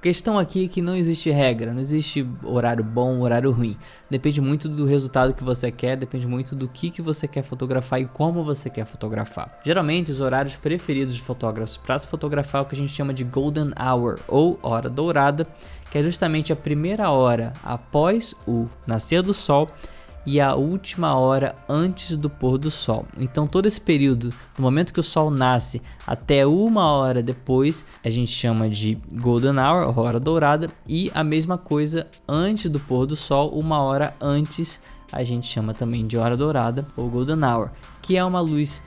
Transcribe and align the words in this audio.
Questão 0.00 0.38
aqui 0.38 0.64
é 0.64 0.68
que 0.68 0.80
não 0.80 0.96
existe 0.96 1.30
regra, 1.30 1.74
não 1.74 1.80
existe 1.80 2.26
horário 2.42 2.82
bom, 2.82 3.20
horário 3.20 3.50
ruim. 3.50 3.76
Depende 4.08 4.40
muito 4.40 4.66
do 4.66 4.86
resultado 4.86 5.34
que 5.34 5.44
você 5.44 5.70
quer, 5.70 5.94
depende 5.94 6.26
muito 6.26 6.56
do 6.56 6.66
que, 6.66 6.88
que 6.88 7.02
você 7.02 7.28
quer 7.28 7.42
fotografar 7.42 8.00
e 8.00 8.06
como 8.06 8.42
você 8.42 8.70
quer 8.70 8.86
fotografar. 8.86 9.60
Geralmente, 9.62 10.10
os 10.10 10.22
horários 10.22 10.56
preferidos 10.56 11.14
de 11.14 11.20
fotógrafos 11.20 11.76
para 11.76 11.98
se 11.98 12.06
fotografar 12.06 12.62
é 12.62 12.64
o 12.64 12.66
que 12.66 12.74
a 12.74 12.78
gente 12.78 12.94
chama 12.94 13.12
de 13.12 13.24
Golden 13.24 13.72
Hour 13.78 14.18
ou 14.26 14.58
Hora 14.62 14.88
Dourada, 14.88 15.46
que 15.90 15.98
é 15.98 16.02
justamente 16.02 16.50
a 16.50 16.56
primeira 16.56 17.10
hora 17.10 17.52
após 17.62 18.34
o 18.48 18.66
nascer 18.86 19.20
do 19.20 19.34
sol 19.34 19.68
e 20.26 20.40
a 20.40 20.54
última 20.54 21.14
hora 21.14 21.54
antes 21.68 22.16
do 22.16 22.28
pôr 22.28 22.58
do 22.58 22.70
sol. 22.70 23.06
Então, 23.16 23.46
todo 23.46 23.66
esse 23.66 23.80
período, 23.80 24.32
do 24.56 24.62
momento 24.62 24.92
que 24.92 25.00
o 25.00 25.02
sol 25.02 25.30
nasce 25.30 25.80
até 26.06 26.46
uma 26.46 26.92
hora 26.92 27.22
depois, 27.22 27.84
a 28.04 28.10
gente 28.10 28.30
chama 28.30 28.68
de 28.68 28.98
Golden 29.14 29.58
Hour, 29.58 29.98
hora 29.98 30.20
dourada, 30.20 30.70
e 30.88 31.10
a 31.14 31.24
mesma 31.24 31.56
coisa 31.56 32.06
antes 32.28 32.68
do 32.68 32.78
pôr 32.78 33.06
do 33.06 33.16
sol, 33.16 33.50
uma 33.50 33.80
hora 33.80 34.14
antes, 34.20 34.80
a 35.12 35.22
gente 35.24 35.46
chama 35.46 35.74
também 35.74 36.06
de 36.06 36.16
hora 36.16 36.36
dourada 36.36 36.86
ou 36.96 37.08
Golden 37.08 37.42
Hour, 37.44 37.70
que 38.02 38.16
é 38.16 38.24
uma 38.24 38.40
luz 38.40 38.82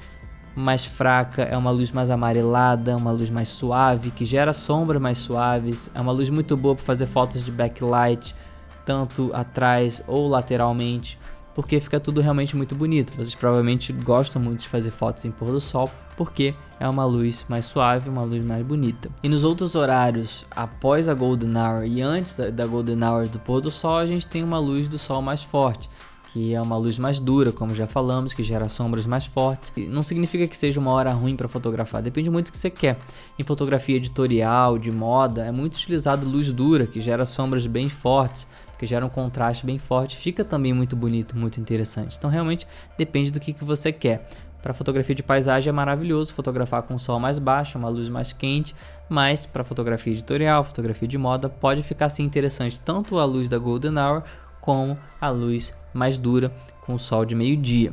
mais 0.55 0.85
fraca, 0.85 1.41
é 1.41 1.57
uma 1.57 1.71
luz 1.71 1.91
mais 1.91 2.11
amarelada, 2.11 2.95
uma 2.95 3.11
luz 3.11 3.29
mais 3.29 3.49
suave, 3.49 4.11
que 4.11 4.23
gera 4.23 4.53
sombras 4.53 5.01
mais 5.01 5.17
suaves, 5.17 5.89
é 5.95 5.99
uma 5.99 6.11
luz 6.11 6.29
muito 6.29 6.55
boa 6.55 6.75
para 6.75 6.85
fazer 6.85 7.07
fotos 7.07 7.43
de 7.43 7.51
backlight 7.51 8.35
tanto 8.85 9.31
atrás 9.33 10.01
ou 10.07 10.27
lateralmente, 10.27 11.17
porque 11.53 11.79
fica 11.79 11.99
tudo 11.99 12.21
realmente 12.21 12.55
muito 12.55 12.75
bonito. 12.75 13.13
Vocês 13.13 13.35
provavelmente 13.35 13.93
gostam 13.93 14.41
muito 14.41 14.61
de 14.61 14.69
fazer 14.69 14.91
fotos 14.91 15.23
em 15.25 15.31
pôr 15.31 15.51
do 15.51 15.61
sol, 15.61 15.89
porque 16.17 16.53
é 16.79 16.87
uma 16.87 17.05
luz 17.05 17.45
mais 17.47 17.65
suave, 17.65 18.09
uma 18.09 18.23
luz 18.23 18.43
mais 18.43 18.65
bonita. 18.65 19.09
E 19.21 19.29
nos 19.29 19.43
outros 19.43 19.75
horários, 19.75 20.45
após 20.51 21.07
a 21.07 21.13
Golden 21.13 21.53
Hour 21.57 21.85
e 21.85 22.01
antes 22.01 22.37
da 22.37 22.65
Golden 22.65 23.03
Hour 23.03 23.27
do 23.27 23.39
pôr 23.39 23.61
do 23.61 23.71
sol, 23.71 23.97
a 23.97 24.05
gente 24.05 24.27
tem 24.27 24.43
uma 24.43 24.59
luz 24.59 24.87
do 24.87 24.97
sol 24.97 25.21
mais 25.21 25.43
forte 25.43 25.89
que 26.33 26.51
é 26.51 26.59
uma 26.59 26.75
luz 26.75 26.97
mais 26.97 27.19
dura, 27.19 27.51
como 27.51 27.75
já 27.75 27.85
falamos, 27.85 28.33
que 28.33 28.41
gera 28.41 28.67
sombras 28.67 29.05
mais 29.05 29.27
fortes. 29.27 29.71
Não 29.87 30.01
significa 30.01 30.47
que 30.47 30.57
seja 30.57 30.79
uma 30.79 30.89
hora 30.89 31.13
ruim 31.13 31.35
para 31.35 31.47
fotografar, 31.47 32.01
depende 32.01 32.27
muito 32.27 32.47
do 32.47 32.53
que 32.53 32.57
você 32.57 32.71
quer. 32.71 32.97
Em 33.37 33.43
fotografia 33.43 33.97
editorial, 33.97 34.79
de 34.79 34.91
moda, 34.91 35.45
é 35.45 35.51
muito 35.51 35.75
utilizado 35.75 36.27
luz 36.27 36.51
dura, 36.51 36.87
que 36.87 36.99
gera 36.99 37.23
sombras 37.23 37.67
bem 37.67 37.87
fortes, 37.87 38.47
que 38.79 38.85
gera 38.87 39.05
um 39.05 39.09
contraste 39.09 39.63
bem 39.63 39.77
forte, 39.77 40.17
fica 40.17 40.43
também 40.43 40.73
muito 40.73 40.95
bonito, 40.95 41.37
muito 41.37 41.61
interessante. 41.61 42.17
Então 42.17 42.31
realmente 42.31 42.65
depende 42.97 43.29
do 43.29 43.39
que, 43.39 43.53
que 43.53 43.63
você 43.63 43.91
quer. 43.91 44.27
Para 44.59 44.73
fotografia 44.73 45.13
de 45.13 45.21
paisagem 45.21 45.69
é 45.69 45.73
maravilhoso 45.73 46.33
fotografar 46.33 46.81
com 46.83 46.95
o 46.95 46.99
sol 46.99 47.19
mais 47.19 47.37
baixo, 47.37 47.77
uma 47.77 47.89
luz 47.89 48.09
mais 48.09 48.33
quente, 48.33 48.73
mas 49.07 49.45
para 49.45 49.63
fotografia 49.63 50.13
editorial, 50.13 50.63
fotografia 50.63 51.07
de 51.07 51.17
moda, 51.17 51.47
pode 51.47 51.83
ficar 51.83 52.07
assim 52.07 52.23
interessante 52.23 52.79
tanto 52.79 53.19
a 53.19 53.25
luz 53.25 53.47
da 53.47 53.57
Golden 53.59 53.99
Hour 53.99 54.23
como 54.63 54.97
a 55.19 55.29
luz 55.29 55.75
mais 55.93 56.17
dura 56.17 56.49
com 56.79 56.93
o 56.93 56.99
sol 56.99 57.25
de 57.25 57.35
meio-dia. 57.35 57.91